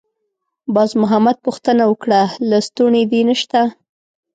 [0.75, 3.61] باز محمد پوښتنه وکړه: «لستوڼی دې نشته؟»